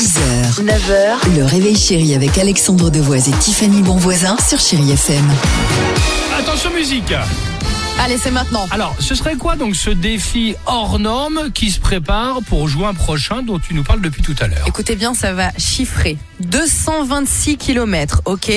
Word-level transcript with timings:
6h, 0.00 0.64
9h, 0.64 1.36
le 1.36 1.44
réveil 1.44 1.76
chéri 1.76 2.14
avec 2.14 2.38
Alexandre 2.38 2.88
Devoise 2.88 3.28
et 3.28 3.32
Tiffany 3.32 3.82
Bonvoisin 3.82 4.34
sur 4.38 4.58
Chéri 4.58 4.92
FM. 4.92 5.22
Attention 6.38 6.70
musique 6.72 7.12
Allez, 7.98 8.16
c'est 8.16 8.30
maintenant. 8.30 8.66
Alors, 8.70 8.96
ce 8.98 9.14
serait 9.14 9.34
quoi 9.36 9.56
donc 9.56 9.76
ce 9.76 9.90
défi 9.90 10.54
hors 10.64 10.98
norme 10.98 11.50
qui 11.52 11.70
se 11.70 11.78
prépare 11.78 12.38
pour 12.48 12.66
juin 12.66 12.94
prochain 12.94 13.42
dont 13.42 13.58
tu 13.58 13.74
nous 13.74 13.82
parles 13.82 14.00
depuis 14.00 14.22
tout 14.22 14.34
à 14.40 14.46
l'heure? 14.46 14.64
Écoutez 14.66 14.96
bien, 14.96 15.12
ça 15.12 15.34
va 15.34 15.50
chiffrer. 15.58 16.16
226 16.40 17.58
km, 17.58 18.22
ok? 18.24 18.50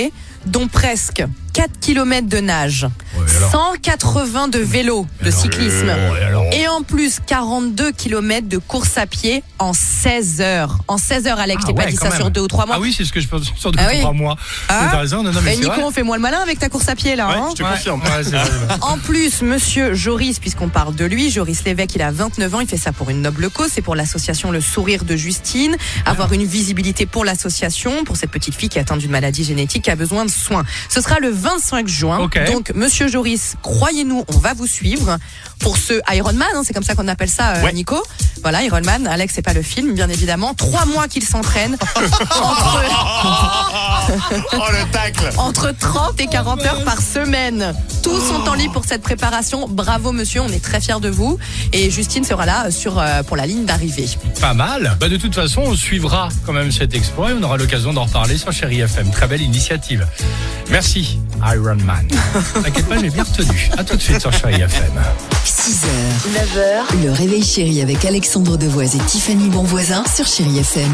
Dont 0.45 0.69
presque 0.69 1.25
4 1.54 1.79
km 1.79 2.27
de 2.27 2.38
nage, 2.39 2.88
Ouais, 3.15 3.35
alors 3.38 3.51
180 3.51 4.47
de 4.47 4.57
vélo, 4.57 5.05
de 5.21 5.27
alors, 5.27 5.39
cyclisme. 5.39 5.88
euh, 5.89 6.49
et 6.52 6.61
Et 6.63 6.67
en 6.67 6.81
plus, 6.81 7.20
42 7.27 7.91
km 7.91 8.47
de 8.47 8.57
course 8.57 8.97
à 8.97 9.05
pied 9.05 9.43
en 9.59 9.73
16 9.73 10.41
heures. 10.41 10.79
En 10.88 10.97
16 10.97 11.27
heures, 11.27 11.39
Alex, 11.39 11.61
je 11.61 11.66
Ah 11.66 11.67
t'ai 11.67 11.73
pas 11.75 11.84
ouais, 11.85 11.91
dit 11.91 11.97
quand 11.97 12.05
ça 12.05 12.11
même. 12.11 12.20
sur 12.21 12.31
deux 12.31 12.41
ou 12.41 12.47
trois 12.47 12.66
mois. 12.66 12.77
Ah 12.77 12.81
oui, 12.81 12.91
c'est 12.97 13.05
ce 13.05 13.12
que 13.13 13.20
je 13.20 13.27
pense 13.27 13.43
sur 13.55 13.71
deux 13.71 13.79
Ah 13.81 13.85
ou 13.88 13.91
oui. 13.93 13.99
trois 13.99 14.13
mois. 14.13 14.35
Ah. 14.70 14.88
T'as 14.91 14.99
raison, 14.99 15.21
non, 15.23 15.31
non, 15.31 15.41
mais 15.43 15.55
c'est 15.55 15.62
Nico, 15.62 15.81
on 15.84 15.91
fait 15.91 16.02
moins 16.03 16.16
le 16.16 16.21
malin 16.23 16.39
avec 16.41 16.57
ta 16.57 16.70
course 16.70 16.88
à 16.89 16.95
pied 16.95 17.16
là. 17.16 17.27
hein 17.29 17.49
je 17.52 17.62
te 17.62 17.63
confirme. 17.70 18.01
Ouais. 18.01 18.38
En 18.81 18.98
plus, 18.98 19.41
monsieur 19.43 19.93
Joris, 19.93 20.40
puisqu'on 20.40 20.70
parle 20.70 20.95
de 20.95 21.05
lui, 21.05 21.29
Joris 21.29 21.63
Lévesque, 21.65 21.95
il 21.95 22.01
a 22.01 22.12
29 22.12 22.55
ans, 22.55 22.59
il 22.62 22.67
fait 22.67 22.77
ça 22.77 22.91
pour 22.93 23.09
une 23.12 23.21
noble 23.21 23.49
cause, 23.51 23.70
c'est 23.73 23.81
pour 23.81 23.95
l'association 23.95 24.49
Le 24.51 24.62
Sourire 24.62 25.04
de 25.04 25.15
Justine, 25.15 25.76
avoir 26.05 26.34
une 26.34 26.45
visibilité 26.45 27.05
pour 27.05 27.26
l'association, 27.26 28.04
pour 28.05 28.17
cette 28.17 28.31
petite 28.31 28.55
fille 28.55 28.70
qui 28.70 28.77
est 28.79 28.81
atteinte 28.81 28.99
d'une 28.99 29.12
maladie 29.12 29.43
génétique 29.43 29.84
qui 29.84 29.91
a 29.91 29.95
besoin 29.95 30.26
de 30.26 30.31
soins. 30.31 30.63
Ce 30.90 30.99
sera 31.01 31.20
le 31.20 31.29
25 31.43 31.88
juin. 31.88 32.29
Donc, 32.52 32.71
monsieur 32.73 33.07
Joris, 33.07 33.55
croyez-nous, 33.61 34.23
on 34.34 34.38
va 34.38 34.53
vous 34.53 34.65
suivre 34.67 35.17
pour 35.59 35.77
ce 35.77 35.93
Ironman, 36.13 36.47
hein, 36.55 36.61
c'est 36.65 36.73
comme 36.73 36.84
ça 36.84 36.95
qu'on 36.95 37.07
appelle 37.07 37.29
ça, 37.29 37.55
euh, 37.55 37.63
Ouais. 37.63 37.73
Nico. 37.73 38.01
Voilà, 38.41 38.63
Ironman, 38.63 39.07
Alex, 39.07 39.34
c'est 39.35 39.41
pas 39.41 39.53
le 39.53 39.61
film, 39.61 39.93
bien 39.93 40.09
évidemment. 40.09 40.53
Trois 40.53 40.85
mois 40.85 41.07
qu'il 41.07 41.23
s'entraîne. 41.23 41.77
entre, 42.41 42.84
Oh 44.53 44.65
le 44.71 44.91
tacle 44.91 45.29
entre 45.37 45.71
30 45.71 46.20
et 46.21 46.27
40 46.27 46.65
heures 46.65 46.84
par 46.84 47.01
semaine. 47.01 47.73
Tous 48.04 48.20
sont 48.20 48.49
en 48.49 48.54
ligne 48.54 48.71
pour 48.71 48.84
cette 48.85 49.01
préparation. 49.01 49.68
Bravo 49.68 50.12
monsieur, 50.12 50.41
on 50.41 50.49
est 50.49 50.63
très 50.63 50.82
fiers 50.82 50.99
de 51.01 51.09
vous. 51.09 51.40
Et 51.71 51.90
Justine 51.90 52.23
sera 52.23 52.46
là 52.46 52.70
sur, 52.70 52.99
euh, 52.99 53.23
pour 53.23 53.37
la 53.37 53.46
ligne 53.46 53.65
d'arrivée. 53.65 54.09
Pas 54.41 54.54
mal. 54.54 54.98
Bah, 54.99 55.07
de 55.09 55.18
toute 55.18 55.34
façon, 55.34 55.62
on 55.65 55.76
suivra 55.76 56.29
quand 56.46 56.54
même 56.54 56.71
cet 56.71 56.93
exploit 56.93 57.31
et 57.31 57.34
on 57.34 57.41
aura 57.43 57.57
l'occasion 57.57 57.93
d'en 57.93 58.04
reparler 58.04 58.37
sur 58.37 58.51
Chéri 58.51 58.81
FM. 58.81 59.09
Très 59.12 59.27
belle 59.27 59.41
initiative. 59.41 60.05
Merci, 60.70 61.20
Iron 61.54 61.77
Man. 61.85 62.05
T'inquiète 62.63 62.87
pas, 62.87 62.98
j'ai 62.99 63.09
bien 63.09 63.24
retenu. 63.24 63.70
À 63.77 63.84
tout 63.84 63.96
de 63.96 64.01
suite 64.01 64.19
sur 64.19 64.34
Chéri 64.34 64.62
FM. 64.62 64.91
6h, 65.46 65.85
9h, 66.34 67.06
le 67.06 67.12
réveil 67.12 67.44
chéri 67.44 67.81
avec 67.81 68.03
Alexandre 68.03 68.57
Devoise 68.57 68.96
et 68.96 69.00
Tiffany 69.00 69.50
Bonvoisin 69.50 70.03
sur 70.13 70.28
Chéri 70.28 70.59
FM. 70.59 70.91